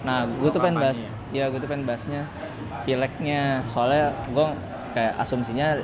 [0.00, 0.98] Nah, gue tuh pengen bahas,
[1.30, 2.24] ya gue tuh pengen bahasnya
[2.88, 3.60] pileknya.
[3.68, 4.46] Soalnya gue
[4.96, 5.76] kayak asumsinya,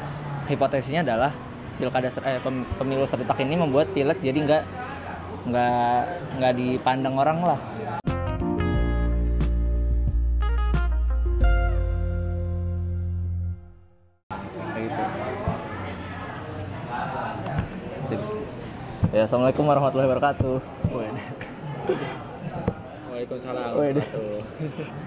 [0.49, 1.33] hipotesisnya adalah
[1.77, 4.63] pilkada ser- eh, pem- pemilu serentak ini membuat pilek jadi nggak
[5.47, 6.01] nggak
[6.41, 7.61] nggak dipandang orang lah.
[14.77, 15.03] Gitu.
[19.15, 20.57] Ya, assalamualaikum warahmatullahi wabarakatuh.
[23.17, 23.73] Waalaikumsalam.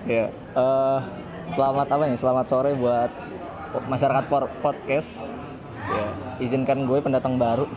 [0.09, 0.99] Ya, eh,
[1.53, 2.17] selamat apa nih?
[2.17, 3.13] Selamat sore buat
[3.85, 4.25] masyarakat
[4.65, 5.29] podcast.
[5.93, 6.09] Ya,
[6.41, 7.69] izinkan gue pendatang baru.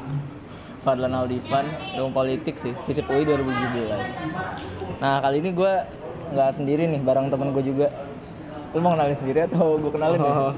[0.89, 1.69] Fadlan Aldivan,
[2.01, 4.09] ilmu politik sih, Visip UI 2017.
[5.05, 5.73] Nah, kali ini gue
[6.33, 7.93] nggak sendiri nih, bareng temen gue juga.
[8.73, 10.33] Lu mau kenalin sendiri atau gue kenalin ya?
[10.33, 10.53] Oh,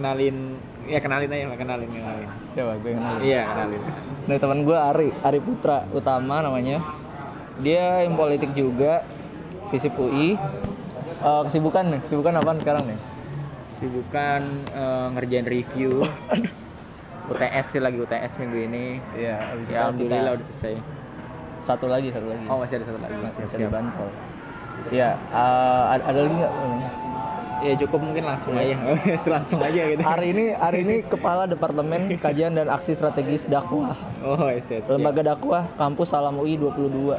[0.00, 0.36] kenalin,
[0.88, 2.28] ya kenalin aja, kenalin, kenalin.
[2.56, 2.72] Siapa?
[2.80, 3.20] Gue kenalin.
[3.20, 3.82] Iya, kenalin.
[4.32, 6.80] Nih teman gue Ari, Ari Putra Utama namanya.
[7.60, 9.04] Dia yang politik juga,
[9.70, 10.34] Visip UI.
[11.20, 12.98] Eh, kesibukan nih, kesibukan apaan sekarang nih?
[13.78, 14.40] Sibukan
[14.72, 16.02] eh, ngerjain review.
[17.30, 18.84] UTS sih lagi UTS minggu ini.
[19.14, 20.74] Iya, habis Ya, alhamdulillah udah selesai.
[21.62, 22.42] Satu lagi, satu lagi.
[22.50, 23.14] Oh, masih ada satu lagi.
[23.14, 23.70] masih bisa siap.
[23.70, 24.10] dibantol.
[24.90, 26.54] Iya, eh, ada, ada lagi nggak?
[27.60, 28.72] Ya cukup mungkin langsung Iya.
[28.80, 29.20] aja.
[29.38, 30.00] langsung aja gitu.
[30.00, 33.92] Hari ini, hari ini Kepala Departemen Kajian dan Aksi Strategis Dakwah,
[34.24, 34.88] Oh, set.
[34.88, 37.14] Lembaga Dakwah Kampus Salam UI 22.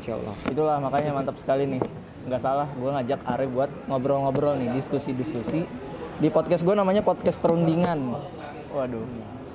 [0.00, 0.34] Insya Allah.
[0.48, 1.82] Itulah makanya mantap sekali nih.
[2.24, 5.64] Nggak salah, gue ngajak Ari buat ngobrol-ngobrol nih, diskusi-diskusi.
[6.16, 8.16] Di podcast gue namanya podcast perundingan.
[8.70, 9.04] Waduh,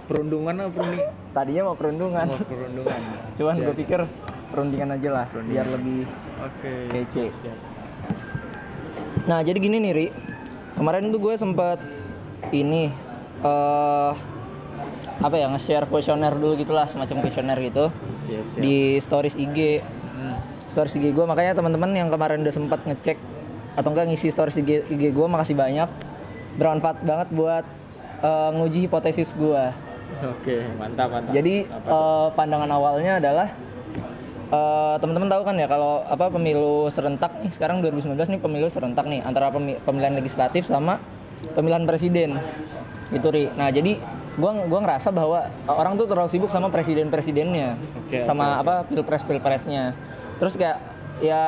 [0.06, 1.02] Perundungan apa perunding?
[1.34, 2.26] tadinya mau perundungan.
[2.28, 3.02] Oh, perundungan.
[3.38, 4.00] Cuman gue pikir
[4.48, 5.50] perundingan aja lah, Perundingan.
[5.52, 6.00] biar lebih
[6.42, 6.74] Oke.
[6.92, 7.24] kece.
[7.34, 7.58] Siap.
[9.26, 10.08] Nah jadi gini nih Ri,
[10.76, 11.82] kemarin tuh gue sempet
[12.52, 12.94] ini
[13.42, 14.12] eh
[15.16, 17.90] apa ya nge-share kuesioner dulu gitulah semacam kuesioner gitu
[18.30, 18.62] Siap, siap.
[18.62, 19.82] di stories IG.
[20.76, 23.16] Stories IG gue makanya teman-teman yang kemarin udah sempat ngecek
[23.80, 25.88] atau enggak ngisi stories IG, IG gue makasih banyak
[26.60, 27.64] bermanfaat banget buat
[28.20, 29.64] eh, nguji hipotesis gue.
[30.24, 31.32] Oke, mantap, mantap.
[31.32, 33.48] Jadi Apa eh, pandangan awalnya adalah
[34.52, 39.08] eh, teman-teman tahu kan ya kalau apa pemilu serentak nih sekarang 2019 nih pemilu serentak
[39.08, 41.00] nih antara pemi- pemilihan legislatif sama
[41.56, 42.36] pemilihan presiden
[43.16, 43.48] gitu ri.
[43.56, 43.96] Nah jadi
[44.36, 48.74] gua gua ngerasa bahwa orang tuh terlalu sibuk sama presiden presidennya Oke, sama oke, apa
[48.88, 49.96] pilpres pilpresnya.
[50.40, 50.78] Terus kayak
[51.24, 51.44] ya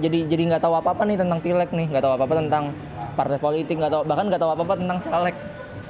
[0.00, 2.64] jadi jadi nggak tahu apa apa nih tentang pileg nih nggak tahu apa apa tentang
[3.12, 5.36] partai politik nggak tahu bahkan nggak tahu apa apa tentang caleg.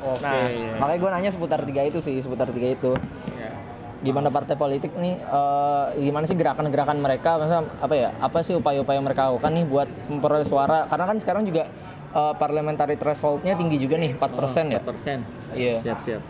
[0.01, 0.25] Oke.
[0.25, 0.73] Nah, iya.
[0.81, 2.97] makanya gue nanya seputar tiga itu sih, seputar tiga itu.
[3.37, 3.53] Ya.
[4.01, 8.97] Gimana partai politik nih, eh, gimana sih gerakan-gerakan mereka, masa apa ya, apa sih upaya-upaya
[9.05, 10.89] mereka lakukan nih buat memperoleh suara?
[10.89, 11.69] Karena kan sekarang juga
[12.17, 14.81] eh, parliamentary thresholdnya tinggi juga nih, 4% ya.
[14.81, 15.21] 4%.
[15.53, 16.23] Iya, Siap, siap.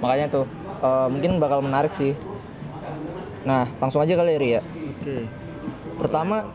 [0.00, 0.44] makanya tuh
[0.80, 2.16] eh, mungkin bakal menarik sih.
[3.44, 4.60] Nah, langsung aja kali ya, ya.
[4.96, 5.43] Oke.
[5.98, 6.50] Pertama,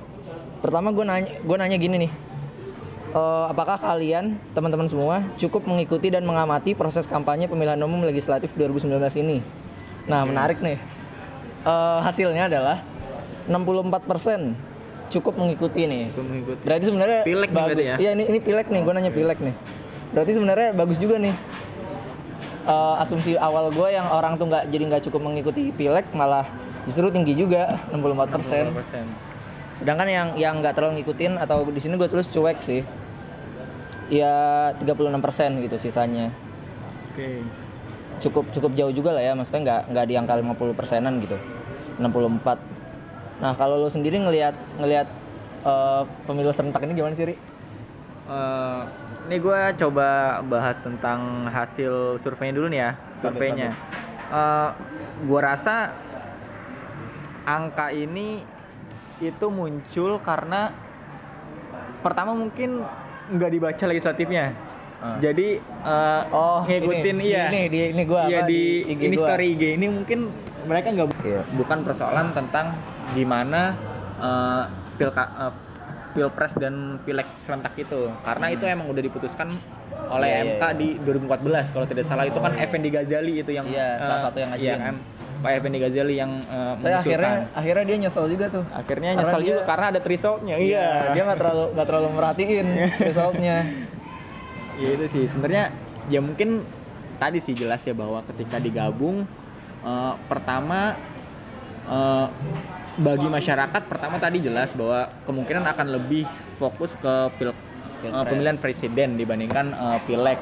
[0.59, 2.11] pertama gue nanya, gue nanya gini nih.
[3.09, 9.17] Eh, apakah kalian teman-teman semua cukup mengikuti dan mengamati proses kampanye pemilihan umum legislatif 2019
[9.17, 9.41] ini?
[10.05, 10.77] Nah, menarik nih.
[11.65, 12.85] Eh, hasilnya adalah
[13.49, 14.53] 64%
[15.09, 16.13] cukup mengikuti nih.
[16.13, 16.61] Mengikuti.
[16.61, 17.87] Berarti sebenarnya Pilek bagus.
[17.89, 17.97] ya?
[17.97, 18.81] Iya, ini ini pilek nih.
[18.85, 19.55] Gue nanya pilek nih.
[20.13, 21.33] Berarti sebenarnya bagus juga nih.
[22.69, 26.45] Eh, asumsi awal gue yang orang tuh nggak jadi nggak cukup mengikuti pilek malah
[26.85, 28.69] justru tinggi juga 64%.
[28.69, 29.28] 4%.
[29.79, 32.83] Sedangkan yang yang nggak terlalu ngikutin atau di sini gue tulis cuek sih.
[34.11, 36.35] Ya 36% gitu sisanya.
[37.07, 37.39] Oke.
[38.19, 41.39] Cukup cukup jauh juga lah ya, maksudnya nggak nggak di angka 50 persenan gitu.
[41.95, 42.59] 64.
[43.39, 45.07] Nah, kalau lo sendiri ngelihat ngelihat
[45.63, 47.35] eh, pemilu serentak ini gimana sih, Ri?
[48.29, 48.81] Eh,
[49.31, 52.91] ini gue coba bahas tentang hasil surveinya dulu nih ya,
[53.23, 53.71] surveinya.
[54.27, 54.69] Eh,
[55.23, 55.95] gue rasa
[57.47, 58.43] angka ini
[59.19, 60.71] itu muncul karena
[61.99, 62.83] pertama mungkin
[63.29, 64.55] nggak dibaca legislatifnya.
[64.99, 65.15] Ah.
[65.17, 67.47] Jadi eh, Oh, ngikutin ini, iya.
[67.47, 69.25] Ini di ini gua Iya apa, di, IG ini gua.
[69.25, 70.19] story IG ini mungkin
[70.65, 71.41] mereka nggak Iya.
[71.55, 72.75] bukan persoalan tentang
[73.13, 73.75] gimana
[74.17, 74.63] eh,
[74.95, 75.53] pilka eh,
[76.09, 79.55] pilpres dan pileg serentak itu karena itu emang udah diputuskan
[80.09, 80.35] oleh Hmm.
[80.35, 83.87] Iya, iya, MK di 2014 kalau tidak salah itu kan Effendi Ghazali itu yang Iya,
[83.99, 84.79] salah eh, satu yang iya ngajuin.
[84.81, 84.95] kan
[85.39, 88.63] Pak Effendi Ghazali yang Tapi akhirnya akhirnya dia nyesel juga tuh.
[88.69, 92.67] akhirnya Karena nyesel dia- juga karena ada thresholdnya Iya, dia nggak terlalu nggak terlalu merhatiin
[93.07, 93.57] resultnya.
[94.75, 95.65] Iya itu sih sebenarnya
[96.07, 96.63] ya mungkin
[97.15, 99.23] tadi sih jelas ya bahwa ketika digabung
[99.81, 100.99] eh, pertama
[101.85, 102.27] eh,
[102.95, 107.55] bagi masyarakat pertama tadi jelas bahwa kemungkinan akan lebih fokus ke pil-
[107.99, 108.27] Pilpres.
[108.27, 110.39] pemilihan presiden dibandingkan eh, pileg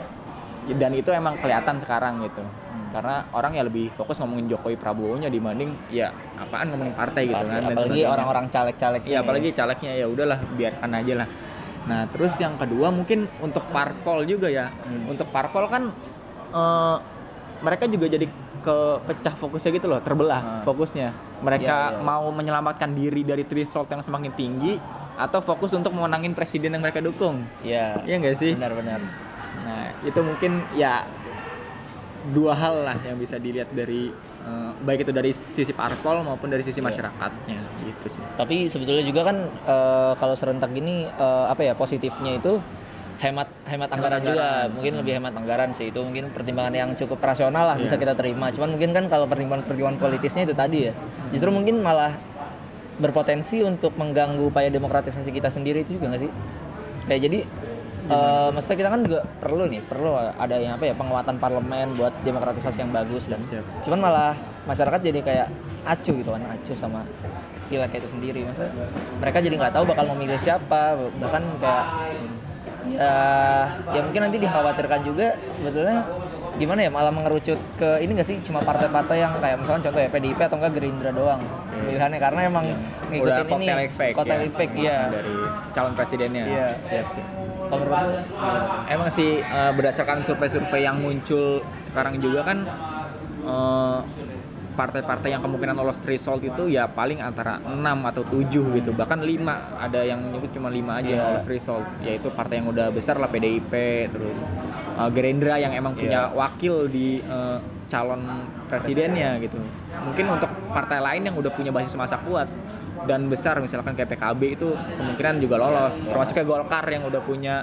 [0.67, 2.43] dan itu emang kelihatan sekarang gitu
[2.87, 7.43] karena orang ya lebih fokus ngomongin Jokowi Prabowo nya dibanding ya apaan ngomongin partai gitu
[7.45, 11.27] kan apalagi orang-orang caleg-caleg Iya apalagi calegnya ya udahlah biarkan aja lah.
[11.87, 14.71] Nah terus yang kedua mungkin untuk parpol juga ya.
[14.71, 15.11] Hmm.
[15.13, 15.91] Untuk parpol kan
[16.51, 16.97] eh,
[17.59, 18.27] mereka juga jadi
[18.63, 20.63] kepecah fokusnya gitu loh, terbelah Hmm.
[20.63, 21.11] fokusnya.
[21.43, 22.01] Mereka Iya, iya.
[22.01, 24.79] mau menyelamatkan diri dari threshold yang semakin tinggi
[25.19, 27.43] atau fokus untuk memenangin presiden yang mereka dukung.
[27.61, 27.99] Iya.
[28.07, 28.51] Iya nggak sih?
[28.55, 29.26] Benar-benar.
[29.67, 31.03] Nah itu mungkin ya
[32.27, 34.09] dua hal lah yang bisa dilihat dari
[34.39, 36.87] eh, baik itu dari sisi parpol maupun dari sisi Iya.
[36.87, 38.23] masyarakatnya gitu sih.
[38.35, 42.63] Tapi sebetulnya juga kan eh, kalau serentak gini eh, apa ya positifnya itu
[43.17, 44.31] hemat hemat anggaran juga.
[44.31, 44.67] anggaran.
[44.71, 44.99] Mungkin Hmm.
[45.03, 45.89] lebih hemat anggaran sih.
[45.89, 48.01] Itu mungkin pertimbangan yang cukup rasional lah bisa Iya.
[48.01, 48.53] kita terima.
[48.53, 50.93] Cuman mungkin kan kalau pertimbangan-pertimbangan politisnya itu tadi ya.
[51.33, 52.13] Justru mungkin malah
[52.97, 56.31] berpotensi untuk mengganggu upaya demokratisasi kita sendiri itu juga nggak sih?
[57.05, 57.39] Kayak jadi
[58.07, 62.13] eh, maksudnya kita kan juga perlu nih, perlu ada yang apa ya penguatan parlemen buat
[62.24, 63.65] demokratisasi yang bagus dan Siap.
[63.88, 64.33] cuman malah
[64.68, 65.48] masyarakat jadi kayak
[65.88, 67.01] acuh gitu kan acuh sama
[67.68, 68.39] pileg itu sendiri.
[68.48, 68.71] Masa
[69.19, 71.86] mereka jadi nggak tahu bakal memilih siapa bahkan kayak
[72.88, 73.12] ya
[73.92, 76.07] ya mungkin nanti dikhawatirkan juga sebetulnya
[76.57, 80.10] gimana ya malah mengerucut ke ini nggak sih cuma partai-partai yang kayak misalkan contoh ya
[80.10, 81.42] PDIP atau enggak Gerindra doang
[81.86, 82.65] pilihannya karena emang
[83.13, 85.36] udah ngikutin ini kotel efek ya, efek ya dari
[85.77, 86.44] calon presidennya.
[86.50, 86.68] Iya.
[86.89, 87.37] siap siap
[87.69, 88.87] lu gimana?
[88.87, 92.57] emang sih eh, berdasarkan survei-survei yang muncul sekarang juga kan
[93.43, 93.99] eh,
[94.73, 97.73] partai-partai yang kemungkinan lolos threshold itu ya paling antara 6
[98.05, 98.45] atau 7
[98.77, 99.41] gitu bahkan 5
[99.75, 101.27] ada yang menyebut cuma 5 aja yang Iya.
[101.27, 103.73] lolos threshold yaitu partai yang udah besar lah PDIP
[104.07, 104.37] terus
[104.95, 106.35] eh, Gerindra yang emang punya Iya.
[106.35, 107.57] wakil di eh,
[107.88, 108.22] calon
[108.68, 109.57] presidennya gitu.
[110.04, 112.48] Mungkin untuk partai lain yang udah punya basis masa kuat
[113.07, 115.95] dan besar misalkan kayak PKB itu kemungkinan juga lolos.
[115.95, 117.56] Termasuk kayak Golkar yang udah punya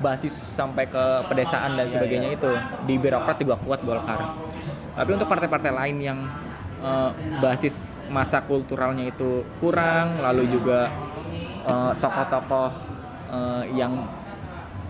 [0.00, 2.38] basis sampai ke pedesaan dan Iya, sebagainya iya.
[2.40, 2.50] itu.
[2.88, 4.20] Di birokrat juga kuat Golkar.
[4.96, 6.18] Tapi untuk partai-partai lain yang
[6.84, 7.10] eh,
[7.40, 10.92] basis masa kulturalnya itu kurang lalu juga
[11.64, 12.70] eh, tokoh-tokoh
[13.32, 13.92] eh, yang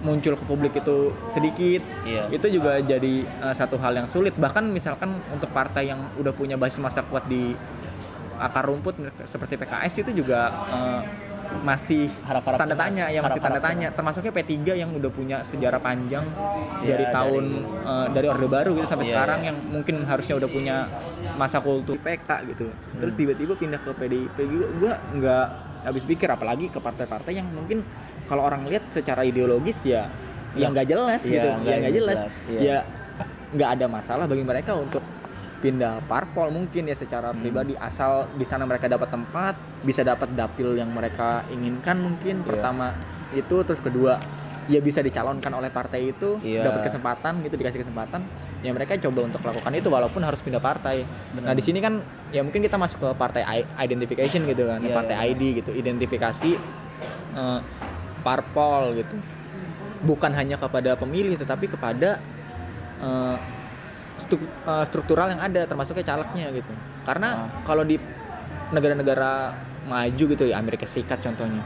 [0.01, 0.97] muncul ke publik itu
[1.29, 2.29] sedikit Iya.
[2.31, 6.57] itu juga jadi uh, satu hal yang sulit bahkan misalkan untuk partai yang udah punya
[6.57, 7.53] basis masa kuat di
[8.37, 11.03] akar rumput seperti PKS itu juga uh,
[11.61, 12.85] masih Harap-harap tanda cemas.
[12.87, 13.97] tanya ya masih tanda tanya cemas.
[14.17, 16.25] termasuknya P3 yang udah punya sejarah panjang
[16.81, 17.45] Iya, dari dari- tahun
[17.83, 19.49] uh, dari Orde Baru gitu sampai Iya, sekarang iya.
[19.51, 20.77] yang mungkin harusnya udah punya
[21.37, 23.21] masa kultur PK gitu terus Hmm.
[23.21, 25.47] tiba-tiba pindah ke PDIP juga gua nggak
[25.83, 27.85] habis pikir apalagi ke partai-partai yang mungkin
[28.31, 30.07] kalau orang lihat secara ideologis ya
[30.55, 32.61] yang nggak jelas Iya, gitu ya nggak jelas, jelas, iya.
[32.63, 32.79] ya
[33.51, 35.03] nggak ada masalah bagi mereka untuk
[35.61, 37.43] pindah parpol mungkin ya secara Hmm.
[37.43, 42.47] pribadi asal di sana mereka dapat tempat bisa dapat dapil yang mereka inginkan mungkin Iya.
[42.47, 42.95] pertama
[43.35, 44.23] itu terus kedua
[44.67, 46.65] ya bisa dicalonkan oleh partai itu Iya.
[46.65, 48.23] dapat kesempatan gitu dikasih kesempatan
[48.63, 51.03] ya mereka coba untuk melakukan itu walaupun harus pindah partai
[51.35, 51.51] Benar.
[51.51, 52.01] nah di sini kan
[52.31, 53.43] ya mungkin kita masuk ke partai
[53.77, 55.29] identification gitu kan Iya, partai iya.
[55.35, 56.51] ID gitu identifikasi
[57.31, 57.61] eh,
[58.21, 59.17] parpol gitu
[60.01, 62.21] bukan hanya kepada pemilih tetapi kepada
[63.01, 63.37] eh,
[64.17, 66.73] stru- eh, struktural yang ada termasuknya calegnya gitu
[67.05, 67.51] karena Ah.
[67.65, 67.97] kalau di
[68.71, 71.65] negara-negara maju gitu ya Amerika Serikat contohnya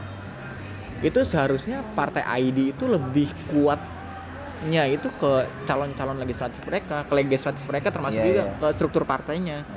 [1.03, 5.31] itu seharusnya partai ID itu lebih kuatnya itu ke
[5.67, 8.55] calon-calon legislatif mereka ke legislatif mereka termasuk Iya, juga iya.
[8.57, 9.67] ke struktur partainya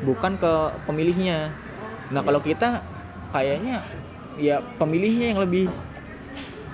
[0.00, 0.52] bukan ke
[0.88, 1.52] pemilihnya
[2.08, 2.26] nah Iya.
[2.26, 2.68] kalau kita
[3.30, 3.76] kayaknya
[4.40, 5.68] ya pemilihnya yang lebih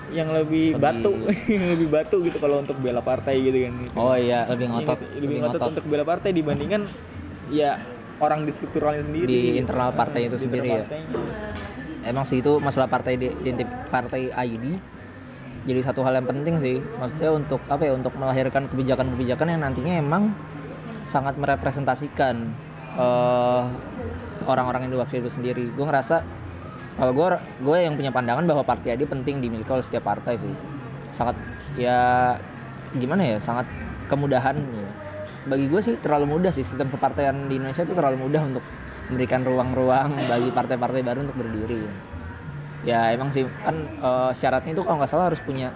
[0.07, 1.11] yang lebih, Lebih- batu
[1.53, 3.97] yang lebih batu gitu kalau untuk bela partai gitu kan gitu.
[3.97, 5.09] oh iya lebih Iya ngotot nggak sih?
[5.17, 6.81] lebih ngotot untuk bela partai dibandingkan
[7.49, 7.81] ya
[8.17, 10.85] orang di strukturalnya sendiri Di internal partai itu Di sendiri ya.
[10.85, 11.09] partainya.
[12.05, 14.77] emang sih itu masalah partai identif partai ID
[15.65, 19.97] jadi satu hal yang penting sih maksudnya untuk apa ya untuk melahirkan kebijakan-kebijakan yang nantinya
[19.97, 20.37] emang
[21.03, 22.53] sangat merepresentasikan
[22.93, 23.63] eh,
[24.45, 26.44] orang-orang yang diwakili itu sendiri gue ngerasa
[26.95, 27.27] kalau gue
[27.59, 30.55] gue yang punya pandangan bahwa partai ID penting dimiliki oleh setiap partai sih.
[31.11, 31.35] Sangat
[31.75, 32.35] ya
[32.95, 33.67] gimana ya sangat
[34.07, 34.89] kemudahan ya.
[35.45, 38.65] bagi gue sih terlalu mudah sih sistem kepartaian di Indonesia itu terlalu mudah untuk
[39.11, 41.85] memberikan ruang-ruang bagi partai-partai baru untuk berdiri.
[42.81, 45.73] Ya emang sih kan eh, syaratnya itu kalau nggak salah harus punya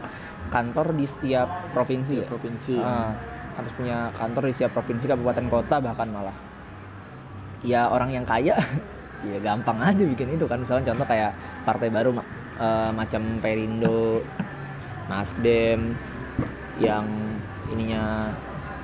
[0.50, 2.28] kantor di setiap provinsi ya?
[2.30, 2.74] provinsi.
[2.82, 3.14] Ah,
[3.60, 6.38] harus punya kantor di setiap provinsi kabupaten kota bahkan malah.
[7.62, 8.56] Ya orang yang kaya
[9.24, 10.62] ya gampang aja bikin itu kan.
[10.64, 11.32] Misalnya contoh kayak
[11.68, 12.10] partai baru
[12.60, 14.24] eh, macam Perindo
[15.10, 15.98] Nasdem
[16.80, 17.06] yang
[17.68, 18.34] ininya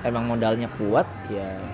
[0.06, 1.74] emang modalnya kuat ya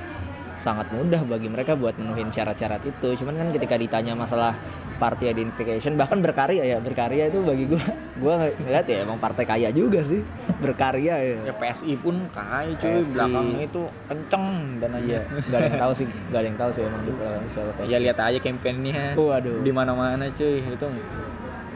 [0.56, 3.18] sangat mudah bagi mereka buat menuhin syarat-syarat itu.
[3.24, 4.62] Cuman kan ketika ditanya masalah
[5.02, 7.82] party identification bahkan berkarya ya berkarya itu bagi gue
[8.14, 10.22] gue ngeliat ya emang partai kaya juga sih
[10.62, 13.10] berkarya ya ya PSI pun kaya cuy PSI.
[13.10, 16.70] belakangnya itu kenceng dan aja iya gak ada yang tahu sih gak ada yang tahu
[16.70, 19.66] sih emang di belakang siapa ya lihat aja kampanyenya Waduh.
[19.66, 20.86] di mana mana cuy itu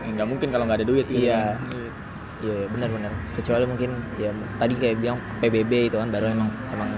[0.05, 1.58] nggak mungkin kalau nggak ada duit gitu Iya.
[1.58, 1.65] kan.
[2.36, 3.10] Iya benar-benar.
[3.34, 3.89] Kecuali mungkin
[4.20, 4.29] ya
[4.60, 6.89] tadi kayak bilang PBB itu kan baru emang emang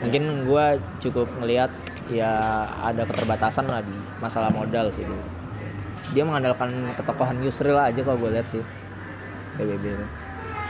[0.00, 1.70] mungkin gua cukup ngelihat
[2.10, 2.32] ya
[2.82, 5.14] ada keterbatasan lah di masalah modal sih itu.
[6.12, 8.62] Dia mengandalkan ketokohan Yusril aja kalau gue lihat sih.
[9.56, 9.84] PBB.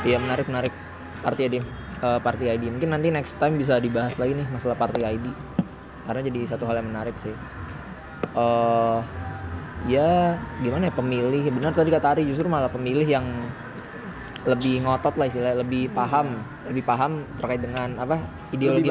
[0.07, 0.73] Iya menarik menarik.
[1.23, 1.55] Party ID
[2.03, 5.27] eh, party ID mungkin nanti next time bisa dibahas lagi nih masalah party ID
[6.03, 7.31] karena jadi satu hal yang menarik sih.
[8.33, 8.99] eh
[9.87, 11.47] ya gimana ya pemilih.
[11.55, 13.27] Benar tadi kata Ari justru malah pemilih yang
[14.43, 18.91] lebih ngotot lah istilahnya lebih paham lebih paham terkait dengan apa ideologi